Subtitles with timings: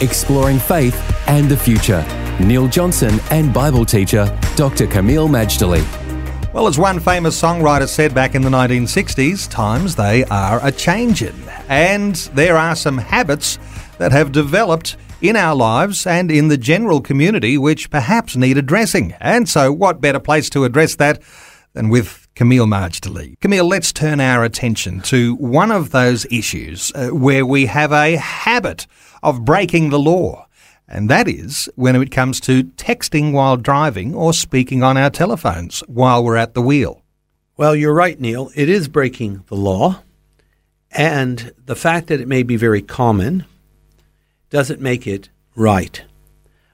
[0.00, 0.96] Exploring faith
[1.28, 2.02] and the future.
[2.40, 4.24] Neil Johnson and Bible teacher
[4.56, 4.86] Dr.
[4.86, 5.84] Kameel Majdali.
[6.54, 11.36] Well, as one famous songwriter said back in the 1960s, times they are a changin'.
[11.68, 13.58] And there are some habits
[13.98, 19.12] that have developed in our lives and in the general community which perhaps need addressing.
[19.20, 21.20] And so, what better place to address that
[21.74, 23.38] than with Kameel Majdali?
[23.38, 28.16] Kameel, let's turn our attention to one of those issues uh, where we have a
[28.16, 28.86] habit
[29.22, 30.46] of breaking the law.
[30.88, 35.80] And that is when it comes to texting while driving or speaking on our telephones
[35.86, 37.02] while we're at the wheel.
[37.56, 38.50] Well, you're right, Neil.
[38.54, 40.02] It is breaking the law.
[40.90, 43.44] And the fact that it may be very common
[44.48, 46.02] doesn't make it right.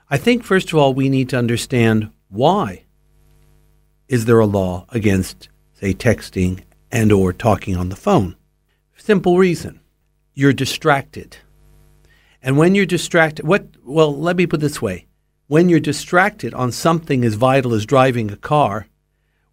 [0.08, 2.84] I think, first of all, we need to understand why
[4.08, 8.36] is there a law against, say, texting and or talking on the phone?
[8.96, 9.80] Simple reason.
[10.32, 11.36] You're distracted.
[12.42, 15.06] And when you're distracted, what, well, let me put this way.
[15.48, 18.86] When you're distracted on something as vital as driving a car,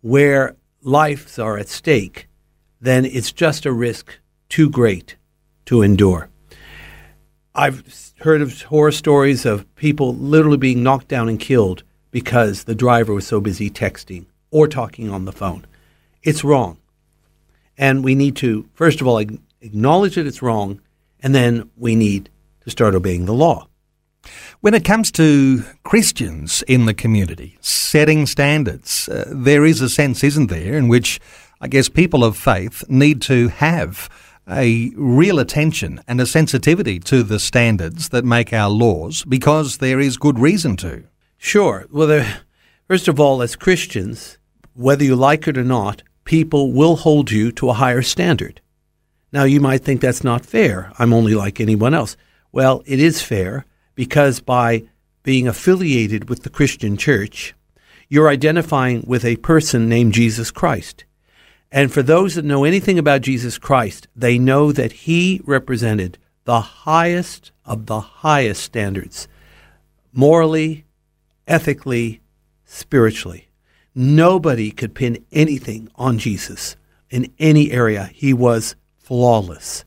[0.02, 2.28] where lives are at stake,
[2.82, 5.16] then it's just a risk too great
[5.66, 6.30] to endure.
[7.56, 12.76] I've heard of horror stories of people literally being knocked down and killed because the
[12.76, 15.66] driver was so busy texting or talking on the phone.
[16.22, 16.78] It's wrong.
[17.78, 19.20] And we need to, first of all,
[19.62, 20.82] acknowledge that it's wrong,
[21.22, 22.30] and then we need
[22.64, 23.68] to start obeying the law.
[24.62, 30.24] When it comes to Christians in the community, setting standards, uh, there is a sense,
[30.24, 31.20] isn't there, in which
[31.60, 34.10] I guess people of faith need to have
[34.50, 40.00] a real attention and a sensitivity to the standards that make our laws because there
[40.00, 41.04] is good reason to.
[41.38, 41.86] Sure.
[41.92, 42.42] Well, there,
[42.88, 44.38] first of all, as Christians,
[44.74, 48.62] whether you like it or not, people will hold you to a higher standard.
[49.32, 50.92] Now, you might think that's not fair.
[51.00, 52.16] I'm only like anyone else.
[52.54, 53.66] Well, it is fair
[53.96, 54.84] because by
[55.24, 57.56] being affiliated with the Christian church,
[58.08, 61.04] you're identifying with a person named Jesus Christ.
[61.72, 66.62] And for those that know anything about Jesus Christ, they know that he represented the
[66.62, 69.28] highest of the highest standards,
[70.12, 70.86] morally,
[71.48, 72.22] ethically,
[72.66, 73.48] spiritually.
[73.96, 76.76] Nobody could pin anything on Jesus
[77.10, 78.12] in any area.
[78.14, 79.86] He was flawless.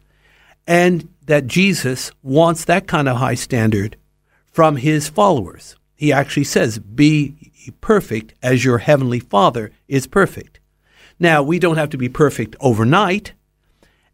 [0.66, 3.96] And that Jesus wants that kind of high standard
[4.50, 5.76] from his followers.
[5.94, 10.60] He actually says, Be perfect as your heavenly Father is perfect.
[11.18, 13.32] Now, we don't have to be perfect overnight,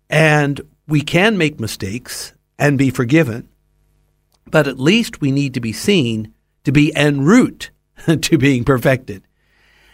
[0.08, 3.48] and we can make mistakes and be forgiven,
[4.46, 6.32] but at least we need to be seen
[6.64, 7.70] to be en route
[8.20, 9.22] to being perfected.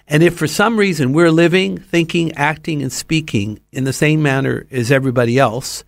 [0.06, 4.66] And if for some reason we're living, thinking, acting, and speaking in the same manner
[4.70, 5.84] as everybody else,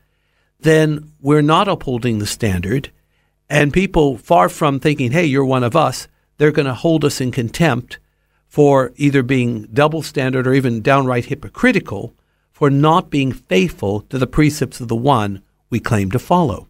[0.63, 2.91] then we're not upholding the standard.
[3.49, 7.21] And people, far from thinking, hey, you're one of us, they're going to hold us
[7.21, 7.99] in contempt
[8.47, 12.15] for either being double standard or even downright hypocritical
[12.53, 16.67] for not being faithful to the precepts of the one we claim to follow.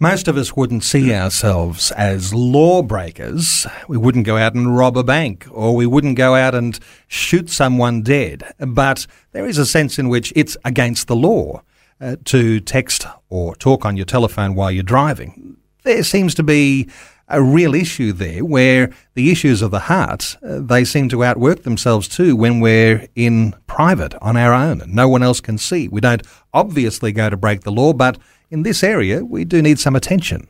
[0.00, 3.66] Most of us wouldn't see ourselves as lawbreakers.
[3.86, 7.48] We wouldn't go out and rob a bank, or we wouldn't go out and shoot
[7.50, 8.42] someone dead.
[8.58, 11.62] But there is a sense in which it's against the law
[12.00, 15.56] uh, to text or talk on your telephone while you're driving.
[15.82, 16.88] There seems to be
[17.28, 21.62] a real issue there where the issues of the heart, uh, they seem to outwork
[21.62, 25.88] themselves too when we're in private on our own and no one else can see.
[25.88, 26.22] We don't
[26.52, 28.18] obviously go to break the law, but
[28.50, 30.48] in this area, we do need some attention.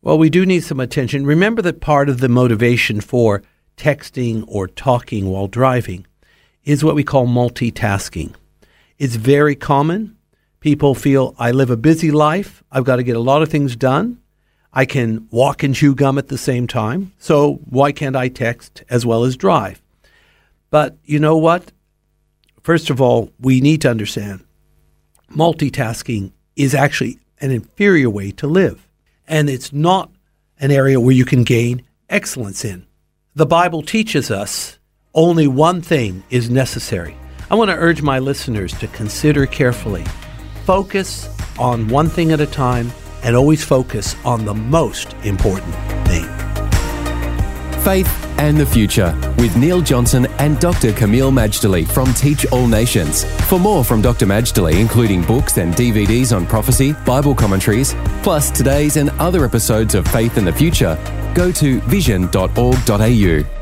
[0.00, 1.24] Well, we do need some attention.
[1.24, 3.42] Remember that part of the motivation for
[3.76, 6.06] texting or talking while driving
[6.64, 8.34] is what we call multitasking.
[8.98, 10.16] It's very common
[10.62, 12.62] People feel I live a busy life.
[12.70, 14.22] I've got to get a lot of things done.
[14.72, 17.12] I can walk and chew gum at the same time.
[17.18, 19.82] So why can't I text as well as drive?
[20.70, 21.72] But you know what?
[22.62, 24.44] First of all, we need to understand
[25.32, 28.86] multitasking is actually an inferior way to live.
[29.26, 30.12] And it's not
[30.60, 32.86] an area where you can gain excellence in.
[33.34, 34.78] The Bible teaches us
[35.12, 37.16] only one thing is necessary.
[37.50, 40.04] I want to urge my listeners to consider carefully
[40.64, 41.28] Focus
[41.58, 42.92] on one thing at a time
[43.24, 45.74] and always focus on the most important
[46.06, 46.24] thing.
[47.82, 50.92] Faith and the Future with Neil Johnson and Dr.
[50.92, 53.24] Kameel Majdali from Teach All Nations.
[53.48, 54.26] For more from Dr.
[54.26, 60.06] Majdali, including books and DVDs on prophecy, Bible commentaries, plus today's and other episodes of
[60.08, 60.96] Faith and the Future,
[61.34, 63.61] go to vision.org.au.